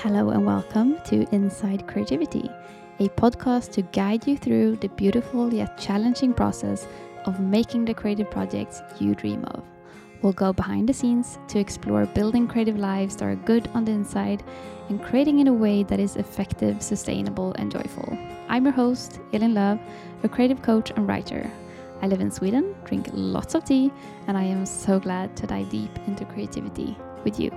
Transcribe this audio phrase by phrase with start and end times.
[0.00, 2.50] Hello and welcome to Inside Creativity,
[2.98, 6.86] a podcast to guide you through the beautiful yet challenging process
[7.24, 9.64] of making the creative projects you dream of.
[10.20, 13.92] We'll go behind the scenes to explore building creative lives that are good on the
[13.92, 14.44] inside
[14.90, 18.18] and creating in a way that is effective, sustainable, and joyful.
[18.50, 19.80] I'm your host, Elin Loow,
[20.22, 21.50] a creative coach and writer.
[22.02, 23.90] I live in Sweden, drink lots of tea,
[24.26, 26.94] and I am so glad to dive deep into creativity
[27.24, 27.50] with you.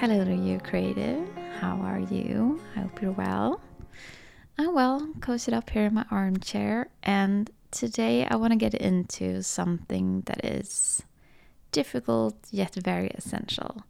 [0.00, 1.28] Hello to you, creative.
[1.58, 2.60] How are you?
[2.76, 3.60] I hope you're well.
[4.56, 9.42] I'm well, coasted up here in my armchair, and today I want to get into
[9.42, 11.02] something that is
[11.72, 13.82] difficult yet very essential.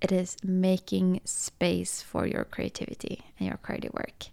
[0.00, 4.24] It is making space for your creativity and your creative work.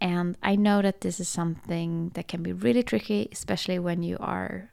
[0.00, 4.16] And I know that this is something that can be really tricky, especially when you
[4.18, 4.70] are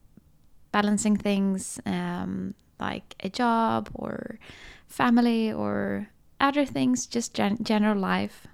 [0.71, 4.39] balancing things um, like a job or
[4.87, 6.09] family or
[6.39, 8.47] other things, just gen- general life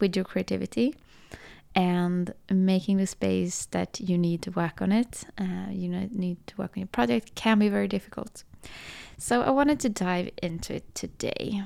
[0.00, 0.94] with your creativity
[1.74, 6.56] and making the space that you need to work on it, uh, you need to
[6.56, 8.44] work on your project can be very difficult.
[9.18, 11.62] So I wanted to dive into it today.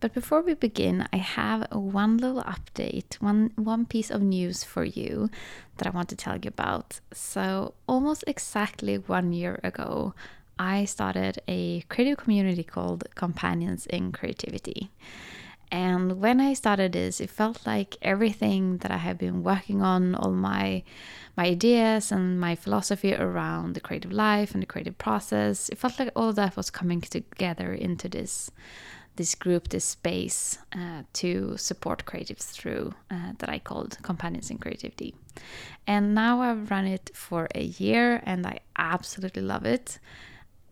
[0.00, 4.84] But before we begin, I have one little update, one one piece of news for
[4.84, 5.30] you
[5.78, 7.00] that I want to tell you about.
[7.14, 10.14] So, almost exactly 1 year ago,
[10.58, 14.90] I started a creative community called Companions in Creativity.
[15.70, 20.14] And when I started this, it felt like everything that I have been working on,
[20.14, 20.82] all my
[21.36, 25.98] my ideas and my philosophy around the creative life and the creative process, it felt
[25.98, 28.50] like all that was coming together into this
[29.16, 34.58] this group, this space uh, to support creatives through uh, that I called Companions in
[34.58, 35.14] Creativity.
[35.86, 39.98] And now I've run it for a year and I absolutely love it.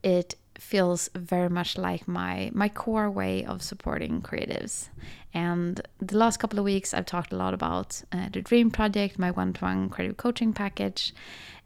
[0.05, 4.89] It feels very much like my my core way of supporting creatives.
[5.33, 9.19] And the last couple of weeks i've talked a lot about uh, the dream project
[9.19, 11.13] my one-to-one creative coaching package.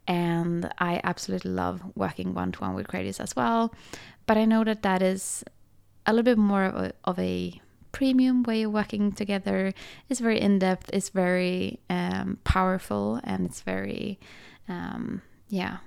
[0.07, 3.73] And i absolutely love working one-to-one with creatives as well.
[4.25, 5.43] But i know that that is
[6.05, 7.61] a little bit more of a, of a
[7.91, 9.73] premium way of working together.
[10.09, 14.19] It's very in-depth it's very um, powerful and it's very
[14.67, 15.77] um, yeah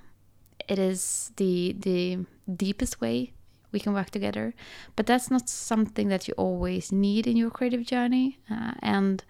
[0.67, 2.25] it is the the
[2.55, 3.33] deepest way
[3.71, 4.53] we can work together.
[4.95, 9.23] But that's not something that you always need in your creative journey uh, and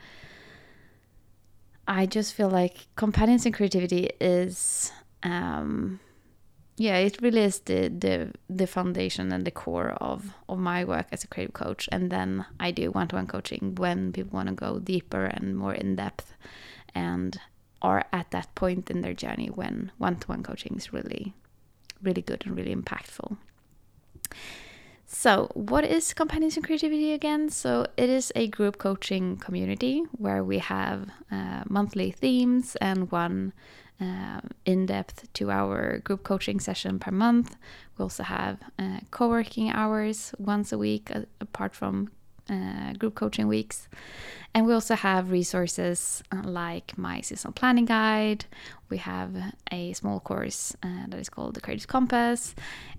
[1.88, 4.92] i just feel like companions in creativity is
[5.24, 6.00] um,
[6.78, 11.08] yeah it really is the, the the foundation and the core of of my work
[11.12, 11.88] as a creative coach.
[11.92, 15.96] And then i do one-to-one coaching when people want to go deeper and more in
[15.96, 16.34] depth.
[16.96, 17.40] And
[17.84, 21.34] are at that point in their journey when one-to-one coaching is really
[22.02, 23.38] really good and really impactful.
[25.06, 27.50] So what is companions in creativity again?
[27.50, 33.54] So it is a group coaching community where we have uh, monthly themes and one
[34.02, 37.56] uh, in-depth two-hour group coaching session per month.
[37.98, 42.10] We also have uh, co-working hours once a week uh, apart from
[42.50, 43.88] uh, group coaching weeks.
[44.54, 48.46] And we also have resources uh, like my seasonal planning guide.
[48.90, 49.32] We have
[49.72, 52.54] a small course uh, that is called the Creative Compass,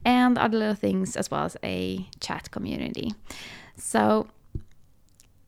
[0.04, 3.12] and other little things as well as a chat community.
[3.76, 4.26] So,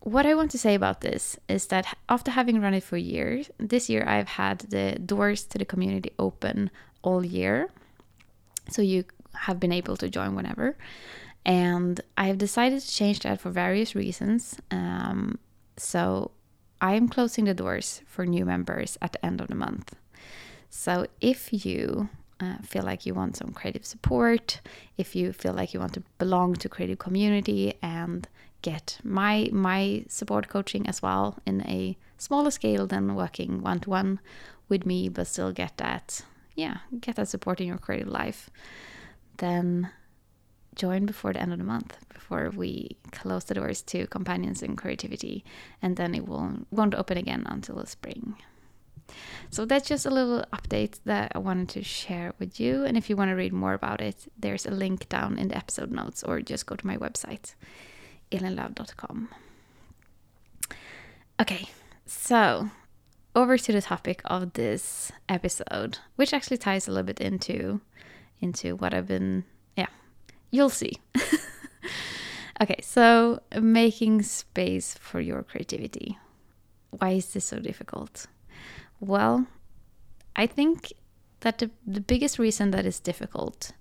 [0.00, 3.50] what I want to say about this is that after having run it for years,
[3.58, 6.70] this year I've had the doors to the community open
[7.02, 7.70] all year.
[8.70, 9.04] So, you
[9.34, 10.76] have been able to join whenever.
[11.46, 14.58] And I've decided to change that for various reasons.
[14.72, 15.38] Um,
[15.76, 16.32] so
[16.80, 19.94] I am closing the doors for new members at the end of the month.
[20.68, 22.08] So if you
[22.40, 24.60] uh, feel like you want some creative support,
[24.98, 28.28] if you feel like you want to belong to creative community and
[28.62, 33.90] get my my support coaching as well in a smaller scale than working one to
[33.90, 34.18] one
[34.68, 36.22] with me, but still get that
[36.56, 38.50] yeah get that support in your creative life,
[39.36, 39.90] then
[40.76, 44.76] join before the end of the month, before we close the doors to companions in
[44.76, 45.44] creativity,
[45.82, 48.36] and then it won't won't open again until the spring.
[49.50, 52.84] So that's just a little update that I wanted to share with you.
[52.84, 55.56] And if you want to read more about it, there's a link down in the
[55.56, 57.54] episode notes, or just go to my website,
[58.30, 59.28] elinloow.com.
[61.40, 61.68] Okay,
[62.06, 62.70] so
[63.34, 67.80] over to the topic of this episode, which actually ties a little bit into
[68.40, 69.44] into what I've been
[70.56, 70.94] You'll see.
[72.62, 76.16] okay, so making space for your creativity.
[76.92, 78.26] Why is this so difficult?
[78.98, 79.46] Well,
[80.34, 80.94] I think
[81.40, 83.72] that the, the biggest reason that it's difficult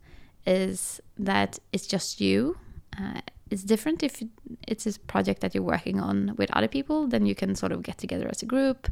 [0.45, 2.57] is that it's just you.
[2.99, 4.21] Uh, it's different if
[4.67, 7.83] it's a project that you're working on with other people then you can sort of
[7.83, 8.89] get together as a group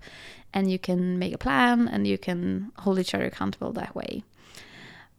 [0.54, 4.24] and you can make a plan and you can hold each other accountable that way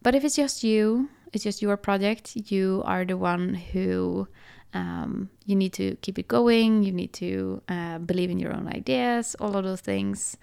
[0.02, 2.36] but if it's just you it's just your project.
[2.50, 4.28] You are the one who
[4.72, 6.82] um, you need to keep it going.
[6.82, 10.36] You need to uh, believe in your own ideas all of those things.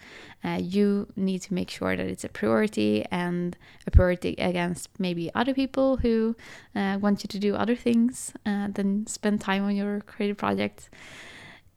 [0.44, 5.30] Uh, you need to make sure that it's a priority and a priority against maybe
[5.36, 6.36] other people who
[6.76, 10.90] uh, want you to do other things uh, than spend time on your creative project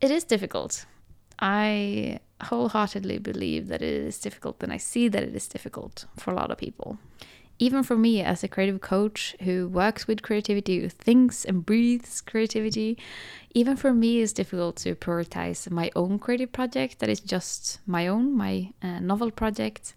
[0.00, 0.84] it is difficult.
[1.38, 6.30] I wholeheartedly believe that it is difficult and i see that it is difficult for
[6.30, 6.98] a lot of people
[7.58, 12.20] even for me as a creative coach who works with creativity, who thinks and breathes
[12.20, 12.98] creativity,
[13.54, 18.08] even for me it's difficult to prioritize my own creative project that is just my
[18.08, 19.94] own, my uh, novel project,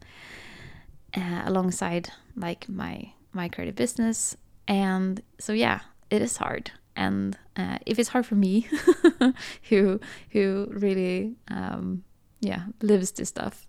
[1.15, 4.35] uh, alongside like my my creative business.
[4.67, 5.79] And so yeah,
[6.09, 6.71] it is hard.
[6.95, 8.67] And uh, if it's hard for me,
[9.69, 9.99] who
[10.31, 12.03] who really um,
[12.39, 13.67] yeah lives this stuff,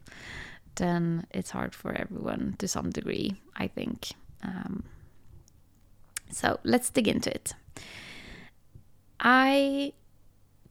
[0.79, 4.13] then it's hard for everyone to some degree, I think.
[4.43, 4.85] Um,
[6.31, 7.55] so let's dig into it.
[9.21, 9.93] I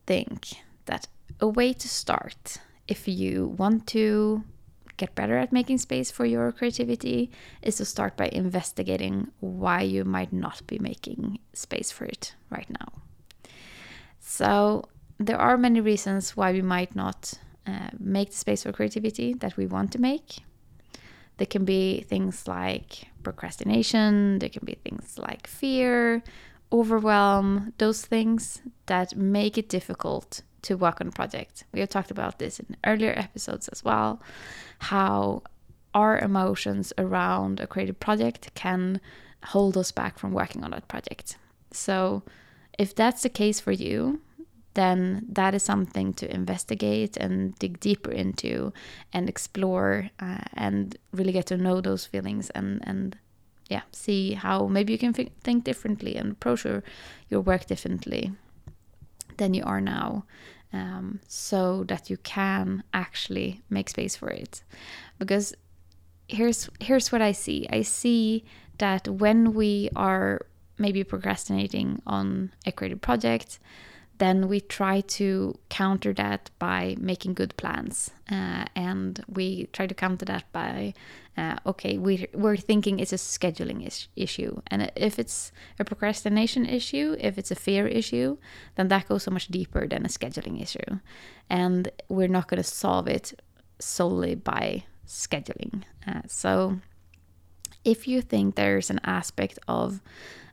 [0.06, 0.48] think
[0.86, 1.08] that
[1.40, 2.58] a way to start,
[2.88, 4.44] if you want to
[4.96, 7.30] get better at making space for your creativity,
[7.62, 12.70] is to start by investigating why you might not be making space for it right
[12.70, 13.02] now.
[14.20, 14.86] So,
[15.20, 17.34] there are many reasons why we might not
[17.68, 20.40] uh, make the space for creativity that we want to make.
[21.38, 26.24] There can be things like procrastination, there can be things like fear,
[26.72, 31.64] overwhelm, those things that make it difficult to work on a project.
[31.74, 34.22] We have talked about this in earlier episodes as well,
[34.80, 35.44] how
[35.94, 39.00] our emotions around a creative project can
[39.44, 41.38] hold us back from working on that project.
[41.72, 42.24] So,
[42.78, 44.22] if that's the case for you,
[44.78, 48.72] then that is something to investigate and dig deeper into
[49.12, 53.18] and explore uh, and really get to know those feelings and and
[53.70, 56.84] yeah see how maybe you can think differently and approach your,
[57.30, 58.32] your work differently
[59.38, 60.24] than you are now
[60.74, 64.64] um, so that you can actually make space for it.
[65.18, 65.54] Because
[66.28, 67.68] here's here's what i see.
[67.70, 68.44] I see
[68.80, 70.46] that when we are
[70.78, 73.60] maybe procrastinating on a creative project
[74.20, 78.12] then we try to counter that by making good plans.
[78.32, 80.94] Uh, and we try to counter that by,
[81.38, 84.62] uh, okay, we, we're thinking it's a scheduling is- issue.
[84.68, 88.38] And if it's a procrastination issue, if it's a fear issue,
[88.76, 91.00] then that goes so much deeper than a scheduling issue.
[91.50, 93.40] And we're not going to solve it
[93.80, 95.84] solely by scheduling.
[96.08, 96.80] Uh, so
[97.86, 100.02] if you think there's an aspect of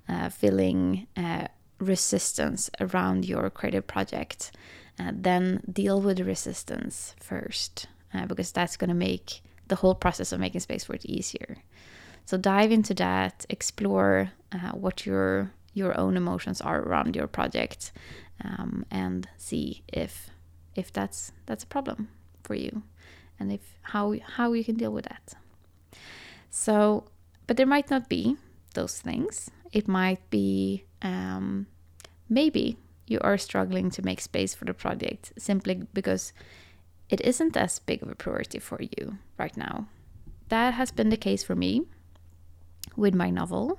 [0.09, 4.53] uh, feeling uh, resistance around your creative project,
[4.99, 9.95] uh, then deal with the resistance first, uh, because that's going to make the whole
[9.95, 11.57] process of making space for it easier.
[12.27, 17.93] So dive into that, explore uh, what your your own emotions are around your project,
[18.45, 20.31] um, and see if
[20.75, 22.09] if that's that's a problem
[22.43, 22.83] for you,
[23.39, 25.35] and if how how you can deal with that.
[26.51, 27.05] So,
[27.47, 28.37] but there might not be
[28.75, 29.51] those things.
[29.73, 31.67] It might be um,
[32.29, 36.33] maybe you are struggling to make space for the project simply because
[37.09, 39.87] it isn't as big of a priority for you right now.
[40.49, 41.83] That has been the case for me
[42.97, 43.79] with my novel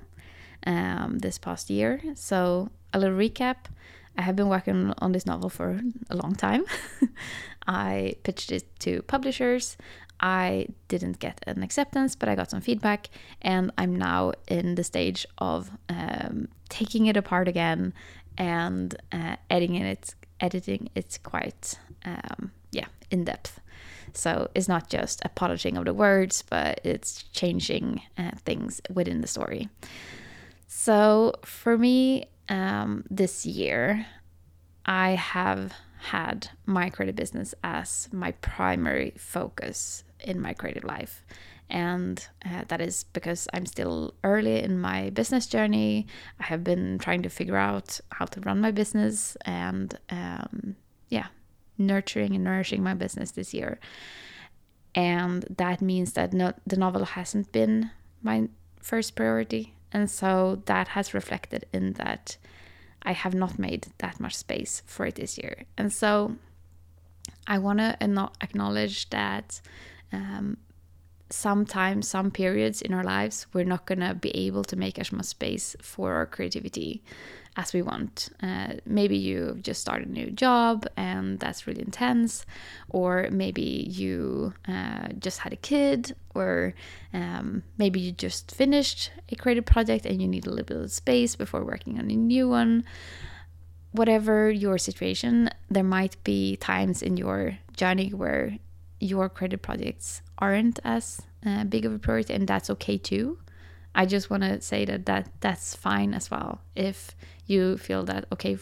[0.66, 2.00] um, this past year.
[2.14, 3.66] So, a little recap
[4.18, 6.64] I have been working on this novel for a long time.
[7.66, 9.76] I pitched it to publishers.
[10.18, 13.10] I didn't get an acceptance, but I got some feedback,
[13.42, 17.92] and I'm now in the stage of um, taking it apart again
[18.38, 20.14] and uh, editing it.
[20.38, 23.60] Editing it's quite um, yeah in depth.
[24.12, 29.20] So it's not just a polishing of the words, but it's changing uh, things within
[29.20, 29.68] the story.
[30.66, 34.06] So for me, um, this year,
[34.84, 41.24] I have had my creative business as my primary focus in my creative life.
[41.68, 46.06] And uh, that is because I'm still early in my business journey.
[46.38, 50.76] I have been trying to figure out how to run my business and, um,
[51.08, 51.26] yeah,
[51.76, 53.80] nurturing and nourishing my business this year.
[54.94, 57.90] And that means that no, the novel hasn't been
[58.22, 58.48] my
[58.80, 59.74] first priority.
[59.92, 62.36] And so that has reflected in that
[63.02, 65.64] I have not made that much space for it this year.
[65.76, 66.36] And so
[67.46, 67.96] I want to
[68.40, 69.60] acknowledge that
[70.12, 70.56] um,
[71.30, 75.26] sometimes, some periods in our lives, we're not gonna be able to make as much
[75.26, 77.02] space for our creativity
[77.56, 78.28] as we want.
[78.42, 82.44] Uh, maybe you just started a new job and that's really intense,
[82.90, 86.74] or maybe you uh, just had a kid, or
[87.12, 90.92] um, maybe you just finished a creative project and you need a little bit of
[90.92, 92.84] space before working on a new one.
[93.92, 98.58] Whatever your situation, there might be times in your journey where
[99.00, 103.38] your creative projects aren't as uh, big of a priority, and that's okay too.
[103.94, 106.60] I just want to say that, that that's fine as well.
[106.74, 107.16] If
[107.46, 108.58] you feel that, okay,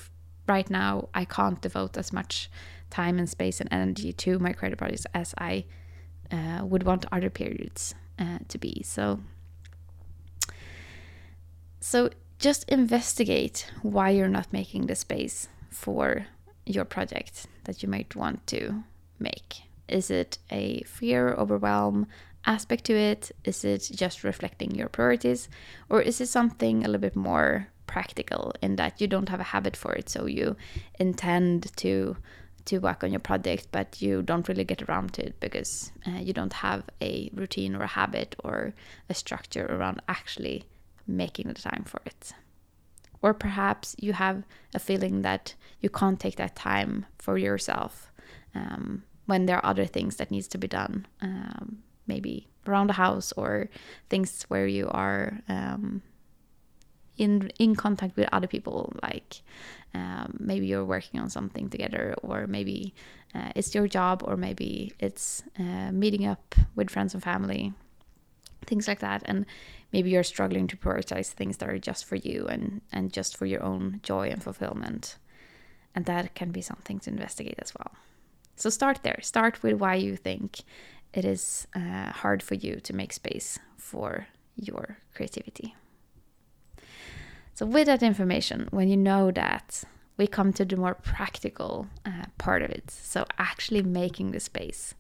[0.46, 2.50] right now I can't devote as much
[2.90, 5.64] time and space and energy to my creative projects as I
[6.30, 8.82] uh, would want other periods uh, to be.
[8.84, 9.20] So,
[11.80, 16.26] so just investigate why you're not making the space for
[16.64, 18.84] your project that you might want to
[19.18, 19.63] make.
[19.88, 22.06] Is it a fear, overwhelm,
[22.46, 23.30] aspect to it?
[23.44, 25.48] Is it just reflecting your priorities?
[25.88, 29.44] Or is it something a little bit more practical in that you don't have a
[29.54, 30.08] habit for it?
[30.08, 30.56] So you
[30.98, 32.16] intend to
[32.66, 36.12] to work on your project, but you don't really get around to it because uh,
[36.12, 38.72] you don't have a routine or a habit or
[39.10, 40.64] a structure around actually
[41.06, 42.32] making the time for it.
[43.20, 48.10] Or perhaps you have a feeling that you can't take that time for yourself
[48.54, 51.06] um, when there are other things that needs to be done.
[51.20, 53.68] Um, maybe around the house or
[54.08, 56.02] things where you are um,
[57.16, 59.42] in in contact with other people like
[59.94, 62.94] um, maybe you're working on something together or maybe
[63.34, 67.72] uh, it's your job or maybe it's uh, meeting up with friends and family
[68.66, 69.46] things like that and
[69.92, 73.46] maybe you're struggling to prioritize things that are just for you and and just for
[73.46, 75.16] your own joy and fulfillment
[75.94, 77.92] and that can be something to investigate as well
[78.56, 80.60] so start there start with why you think
[81.14, 85.74] it is uh, hard for you to make space for your creativity.
[87.54, 89.84] So, with that information, when you know that,
[90.16, 92.90] we come to the more practical uh, part of it.
[92.90, 94.94] So, actually making the space.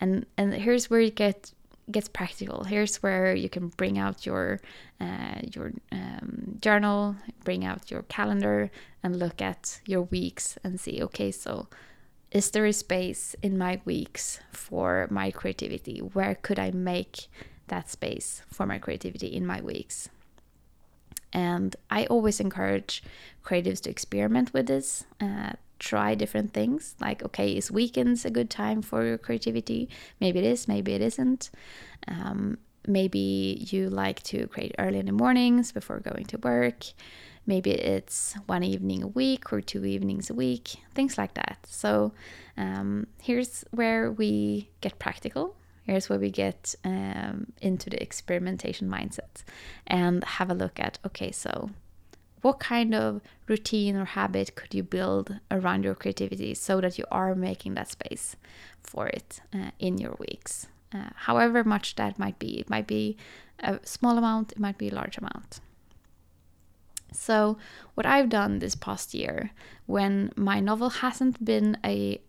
[0.00, 1.52] And, and here's where it get,
[1.90, 2.64] gets practical.
[2.64, 4.60] Here's where you can bring out your,
[5.00, 8.70] uh, your um, journal, bring out your calendar,
[9.02, 11.68] and look at your weeks and see okay, so
[12.36, 16.00] is there a space in my weeks for my creativity?
[16.00, 17.28] Where could I make
[17.68, 20.10] that space for my creativity in my weeks?
[21.32, 23.02] And I always encourage
[23.42, 26.94] creatives to experiment with this, uh, try different things.
[27.00, 29.88] Like, okay, is weekends a good time for your creativity?
[30.20, 31.48] Maybe it is, maybe it isn't.
[32.06, 36.84] Um, maybe you like to create early in the mornings before going to work.
[37.46, 41.58] Maybe it's one evening a week or two evenings a week, things like that.
[41.68, 42.12] So
[42.56, 45.54] um, here's where we get practical.
[45.84, 49.44] Here's where we get um, into the experimentation mindset
[49.86, 51.70] and have a look at okay, so
[52.42, 57.04] what kind of routine or habit could you build around your creativity so that you
[57.10, 58.36] are making that space
[58.82, 60.66] for it uh, in your weeks?
[60.92, 63.16] Uh, however much that might be, it might be
[63.60, 65.60] a small amount, it might be a large amount.
[67.16, 67.58] So,
[67.94, 69.50] what I've done this past year,
[69.86, 72.20] when my novel hasn't been a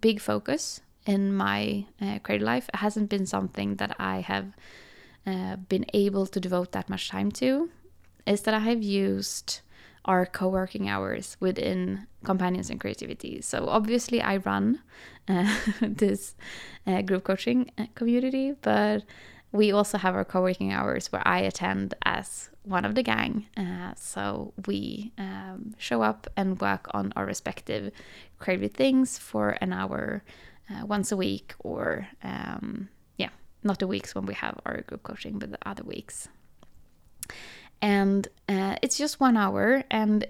[0.00, 4.52] big focus in my uh, creative life, it hasn't been something that I have
[5.26, 7.70] uh, been able to devote that much time to,
[8.26, 9.60] is that I have used
[10.04, 13.40] our co working hours within Companions in Creativity.
[13.42, 14.80] So, obviously, I run
[15.28, 16.36] uh, this
[16.86, 19.02] uh, group coaching uh, community, but
[19.56, 23.46] we also have our co-working hours where I attend as one of the gang.
[23.56, 27.92] Uh, so we um, show up and work on our respective
[28.38, 30.22] creative things for an hour
[30.70, 33.30] uh, once a week, or um, yeah,
[33.62, 36.28] not the weeks when we have our group coaching, but the other weeks.
[37.80, 40.26] And uh, it's just one hour, and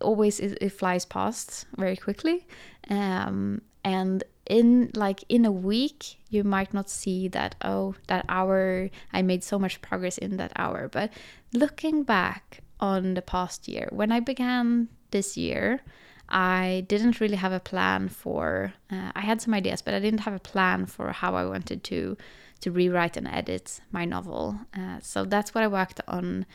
[0.00, 2.46] always it, it flies past very quickly.
[2.88, 8.90] Um, and in like in a week you might not see that oh that hour
[9.12, 10.88] i made so much progress in that hour.
[10.88, 11.12] But
[11.54, 15.80] looking back on the past year when i began this year
[16.28, 20.20] i didn't really have a plan for uh, i had some ideas but i didn't
[20.20, 22.16] have a plan for how i wanted to
[22.60, 24.60] to rewrite and edit my novel.
[24.76, 26.46] Uh, so that's what i worked on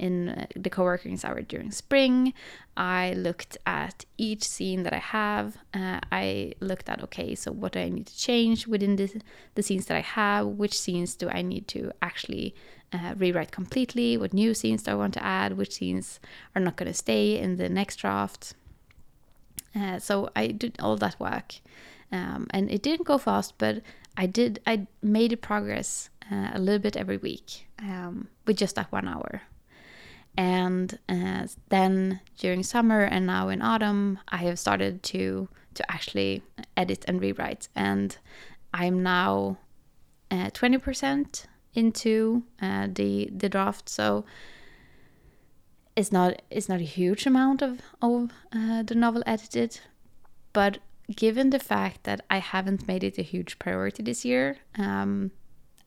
[0.00, 2.32] in uh, the co-working hour during spring.
[2.76, 5.58] I looked at each scene that I have.
[5.74, 9.20] Uh, I looked at okay, so what do I need to change within the,
[9.54, 10.46] the scenes that I have?
[10.46, 12.54] Which scenes do I need to actually
[12.92, 14.16] uh, rewrite completely?
[14.16, 15.58] What new scenes do I want to add?
[15.58, 16.18] Which scenes
[16.54, 18.54] are not going to stay in the next draft?
[19.76, 21.56] Uh, so I did all that work,
[22.10, 23.82] um, and it didn't go fast, but
[24.16, 28.90] I did I made progress uh, a little bit every week um, with just that
[28.90, 29.42] one hour.
[30.36, 36.42] And uh, then during summer and now in autumn, I have started to to actually
[36.76, 38.16] edit and rewrite, and
[38.72, 39.58] I'm now
[40.30, 43.88] uh, twenty percent into uh, the the draft.
[43.88, 44.24] So
[45.96, 49.80] it's not it's not a huge amount of of uh, the novel edited,
[50.52, 50.78] but
[51.14, 55.32] given the fact that I haven't made it a huge priority this year, um,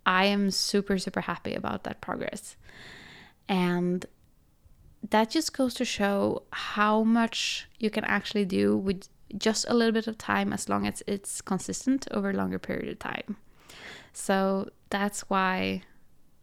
[0.05, 2.55] I am super super happy about that progress,
[3.47, 4.05] and
[5.09, 9.07] that just goes to show how much you can actually do with
[9.37, 12.89] just a little bit of time as long as it's consistent over a longer period
[12.89, 13.37] of time.
[14.13, 15.83] So that's why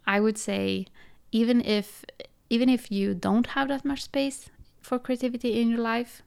[0.07, 0.87] I would say
[1.33, 2.05] even if
[2.49, 4.51] even if you don't have that much space
[4.81, 6.23] for creativity in your life,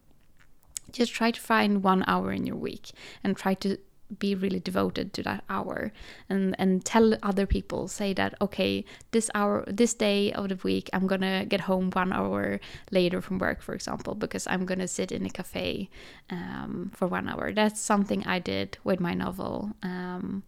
[0.91, 2.91] just try to find one hour in your week
[3.23, 3.77] and try to
[4.20, 5.91] be really devoted to that hour
[6.29, 10.89] and and tell other people say that okay this hour this day of the week
[10.93, 12.60] i'm gonna get home one hour
[12.91, 15.89] later from work for example because i'm gonna sit in a cafe
[16.29, 17.51] um, for one hour.
[17.53, 20.43] That's something i did with my novel um,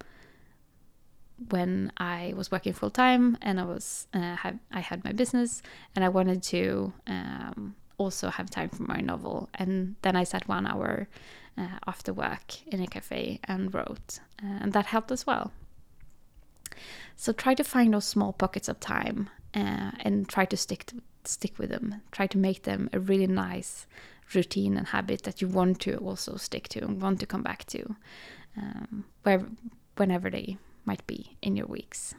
[1.50, 5.62] when I was working full time and I was uh, had I had my business
[5.96, 9.50] and I wanted to um, also have time for my novel.
[9.56, 11.08] And then I sat one hour
[11.58, 15.52] uh, after work in a cafe and wrote uh, and that helped as well.
[17.16, 21.02] So try to find those small pockets of time uh, and try to stick to,
[21.24, 22.02] stick with them.
[22.12, 23.88] Try to make them a really nice
[24.34, 27.66] routine and habit that you want to also stick to and want to come back
[27.68, 27.96] to,
[28.58, 29.46] um, where
[29.96, 32.16] whenever they might be in your weeks.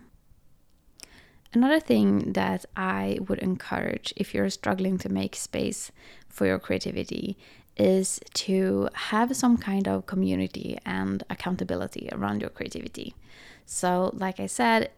[1.53, 5.93] Another thing that I would encourage if you're struggling to make space
[6.29, 7.37] for your creativity
[7.77, 13.15] is to have some kind of community and accountability around your creativity.
[13.67, 14.91] So, like I said,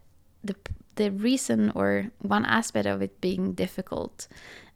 [0.45, 0.55] the
[0.99, 4.27] the reason or one aspect of it being difficult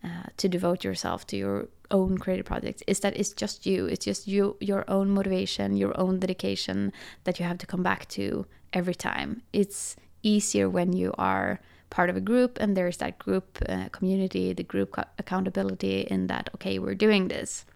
[0.04, 3.87] uh, to devote yourself to your own creative project is that it's just you.
[3.87, 6.93] It's just you, your own motivation, your own dedication
[7.25, 9.43] that you have to come back to every time.
[9.52, 11.60] It's easier when you are
[11.91, 16.49] part of a group and there's that group uh, community, the group accountability in that,
[16.54, 17.67] okay, we're doing this.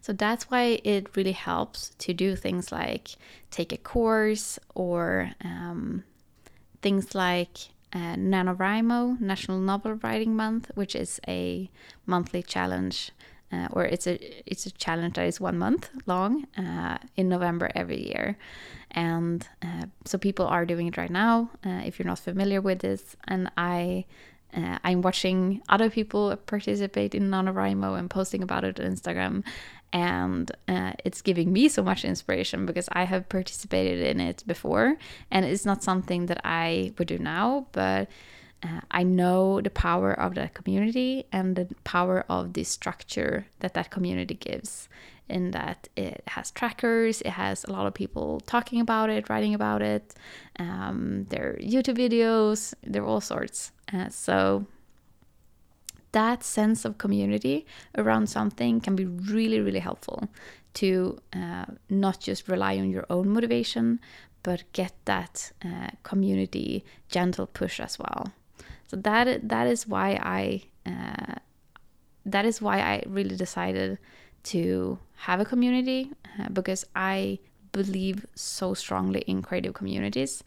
[0.00, 3.10] So that's why it really helps to do things like
[3.50, 6.04] take a course or um,
[6.82, 7.58] things like
[7.92, 11.68] uh, NaNoWriMo, National Novel Writing Month, which is a
[12.06, 13.10] monthly challenge,
[13.52, 14.16] uh, or it's a
[14.48, 18.36] it's a challenge that is one month long uh, in November every year,
[18.92, 21.50] and uh, so people are doing it right now.
[21.66, 24.04] Uh, if you're not familiar with this, and I.
[24.56, 29.44] Uh, I'm watching other people participate in NaNoWriMo and posting about it on Instagram,
[29.92, 34.96] and uh, it's giving me so much inspiration because I have participated in it before
[35.30, 38.08] and it's not something that I would do now but
[38.62, 43.74] uh, I know the power of that community and the power of the structure that
[43.74, 44.88] that community gives
[45.28, 49.54] in that it has trackers it has a lot of people talking about it writing
[49.54, 50.14] about it
[50.58, 54.66] um, there are youtube videos there are all sorts uh, so
[56.12, 60.28] that sense of community around something can be really, really helpful
[60.74, 64.00] to uh, not just rely on your own motivation,
[64.42, 68.32] but get that uh, community gentle push as well.
[68.90, 71.38] So that that is why I uh,
[72.26, 73.98] that is why I really decided
[74.50, 77.38] to have a community uh, because I
[77.70, 80.42] believe so strongly in creative communities,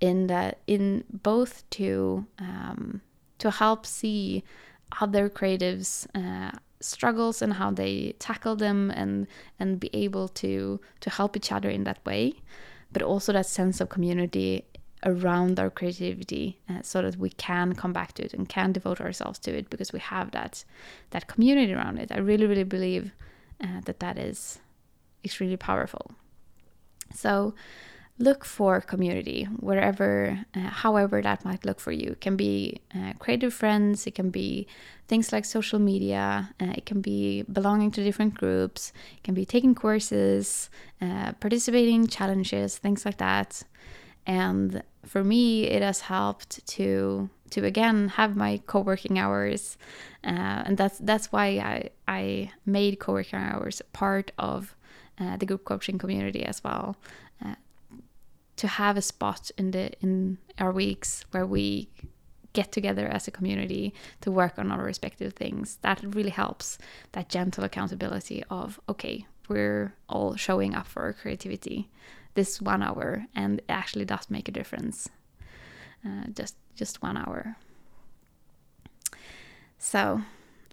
[0.00, 3.02] in that in both to um,
[3.40, 4.42] to help see
[4.98, 9.26] other creatives uh, struggles and how they tackle them and
[9.60, 12.32] and be able to to help each other in that way
[12.92, 14.66] but also that sense of community
[15.04, 19.00] around our creativity uh, so that we can come back to it and can devote
[19.00, 20.64] ourselves to it because we have that
[21.10, 22.12] that community around it.
[22.12, 23.12] I really really believe
[23.62, 24.60] uh, that that is
[25.24, 26.12] extremely powerful.
[27.14, 27.54] So
[28.18, 32.12] look for community wherever uh, however that might look for you.
[32.12, 34.66] It can be uh, creative friends it can be
[35.08, 39.44] things like social media uh, it can be belonging to different groups it can be
[39.44, 43.62] taking courses uh, participating in challenges things like that.
[44.24, 49.76] And for me it has helped to to again have my co-working hours
[50.24, 54.74] uh, and that's that's why I, I made co-working hours part of
[55.20, 56.96] uh, the group coaching community as well
[58.62, 61.88] to have a spot in the in our weeks where we
[62.52, 65.78] get together as a community to work on our respective things.
[65.80, 66.78] That really helps
[67.10, 71.90] that gentle accountability of okay we're all showing up for our creativity
[72.34, 75.08] this one hour, and it actually does make a difference.
[76.04, 77.56] Uh, just just one hour.
[79.78, 80.22] So,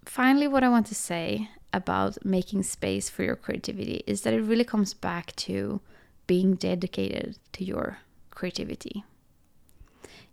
[0.05, 4.41] finally, what I want to say about making space for your creativity is that it
[4.41, 5.81] really comes back to
[6.25, 7.99] being dedicated to your
[8.31, 9.03] creativity.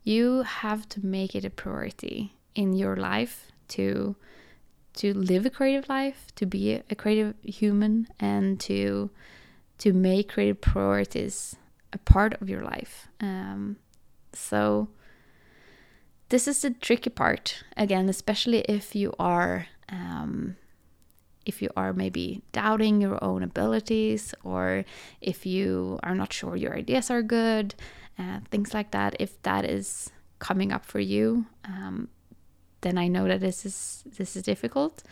[0.03, 4.17] You have to make it a priority in your life to
[4.95, 9.11] to live a creative life, to be a creative human and to
[9.79, 11.57] to make creative priorities
[11.93, 13.09] a part of your life.
[13.21, 13.77] Um,
[14.33, 14.89] so
[16.29, 20.57] this is the tricky part again, especially if you are um,
[21.45, 24.85] if you are maybe doubting your own abilities or
[25.21, 27.75] if you are not sure your ideas are good,
[28.19, 29.15] uh, things like that.
[29.21, 30.11] If that is
[30.41, 32.09] coming up for you, um,
[32.81, 35.05] then I know that this is this is difficult.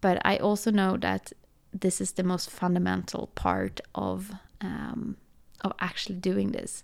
[0.00, 1.32] But I also know that
[1.72, 5.16] this is the most fundamental part of um,
[5.62, 6.82] of actually doing this.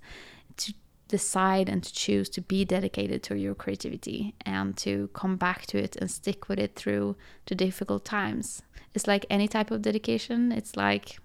[0.59, 0.75] To
[1.09, 5.79] decide and to choose to be dedicated to your creativity and to come back to
[5.79, 7.17] it and stick with it through
[7.47, 8.63] the difficult times.
[8.95, 10.51] It's like any type of dedication.
[10.53, 11.19] It's like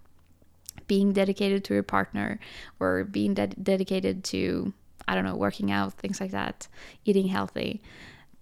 [0.88, 2.40] being dedicated to your partner
[2.80, 4.74] or being ded- dedicated to
[5.08, 6.68] I don't know, working out, things like that,
[7.04, 7.82] eating healthy.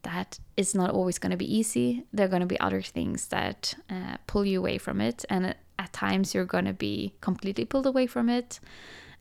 [0.03, 2.05] That is not always going to be easy.
[2.13, 5.55] There are going to be other things that uh, pull you away from it, and
[5.79, 8.60] at times you're going to be completely pulled away from it.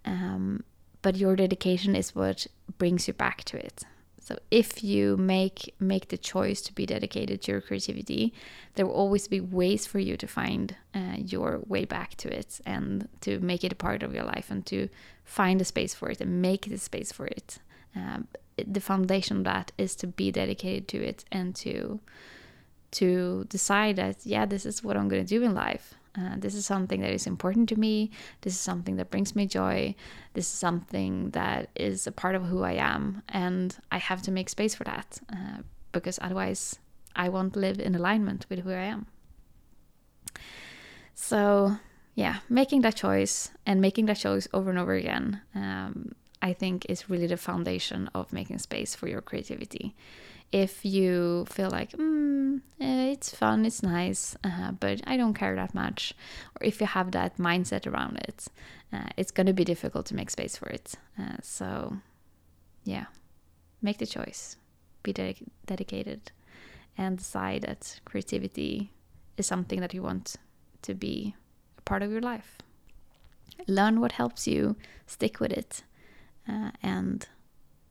[0.04, 0.62] Um,
[1.02, 2.46] but your dedication is what
[2.78, 3.84] brings you back to it.
[4.26, 8.34] So if you make make the choice to be dedicated to your creativity,
[8.74, 12.60] there will always be ways for you to find uh, your way back to it
[12.66, 14.88] and to make it a part of your life and to
[15.24, 17.58] find a space for it and make the space for it.
[17.94, 22.00] Um, the foundation of that is to be dedicated to it and to
[22.92, 25.94] to decide that yeah, this is what I'm going to do in life.
[26.18, 28.10] Uh, this is something that is important to me.
[28.40, 29.94] This is something that brings me joy.
[30.32, 33.22] This is something that is a part of who I am.
[33.28, 35.58] And I have to make space for that uh,
[35.92, 36.78] because otherwise
[37.14, 39.06] I won't live in alignment with who I am.
[41.14, 41.76] So,
[42.14, 46.12] yeah, making that choice and making that choice over and over again, um,
[46.42, 49.94] I think is really the foundation of making space for your creativity
[50.52, 55.74] if you feel like mm, it's fun, it's nice, uh, but I don't care that
[55.74, 56.14] much,
[56.54, 58.46] or if you have that mindset around it,
[58.92, 60.94] uh, it's going to be difficult to make space for it.
[61.18, 61.96] Uh, so,
[62.84, 63.06] yeah,
[63.82, 64.56] make the choice,
[65.02, 66.32] be dedicated,
[66.96, 68.92] and decide that creativity
[69.36, 70.36] is something that you want
[70.82, 71.34] to be
[71.76, 72.58] a part of your life.
[73.66, 75.82] Learn what helps you, stick with it,
[76.48, 77.28] uh, and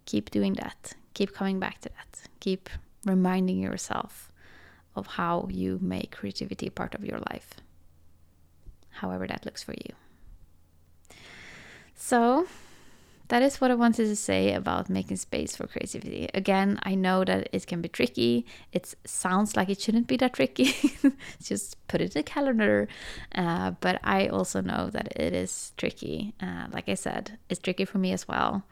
[0.05, 2.29] keep doing that keep coming back to that.
[2.39, 2.69] Keep
[3.03, 4.31] reminding yourself
[4.95, 7.55] of how you make creativity part of your life,
[8.91, 11.15] however that looks for you.
[11.95, 12.47] So,
[13.29, 16.29] that is what I wanted to say about making space for creativity.
[16.33, 18.45] Again, I know that it can be tricky.
[18.71, 20.75] It sounds like it shouldn't be that tricky.
[21.41, 22.87] Just put it in a calendar.
[23.33, 26.33] Uh, but I also know that it is tricky.
[26.41, 28.63] Uh, like I said, it's tricky for me as well.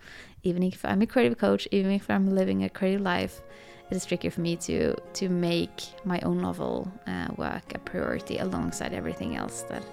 [0.43, 3.41] Even if I'm a creative coach, even if I'm living a creative life,
[3.89, 8.37] it is tricky for me to to make my own novel uh, work a priority
[8.37, 9.83] alongside everything else that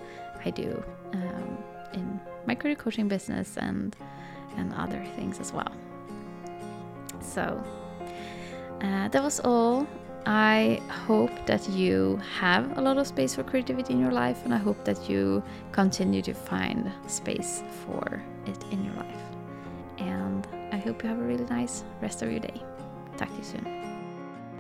[0.45, 1.59] I do um,
[1.93, 3.95] in my creative coaching business and
[4.61, 5.73] and other things as well.
[7.21, 7.63] So
[8.83, 9.87] uh, that was all.
[10.27, 14.55] I hope that you have a lot of space for creativity in your life, and
[14.55, 15.43] I hope that you
[15.73, 19.23] continue to find space for it in your life.
[19.99, 22.63] And I hope you have a really nice rest of your day.
[23.17, 23.81] Talk to you soon.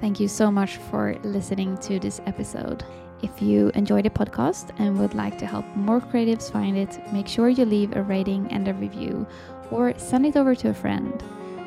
[0.00, 2.84] Thank you so much for listening to this episode.
[3.22, 7.28] If you enjoyed the podcast and would like to help more creatives find it, make
[7.28, 9.26] sure you leave a rating and a review
[9.70, 11.22] or send it over to a friend.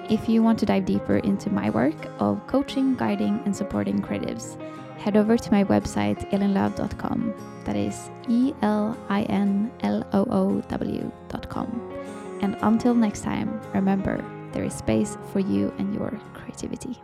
[0.09, 4.59] If you want to dive deeper into my work of coaching, guiding, and supporting creatives,
[4.97, 7.33] head over to my website, elinloow.com.
[7.65, 11.93] That is E L I N L O O W.com.
[12.41, 17.01] And until next time, remember there is space for you and your creativity.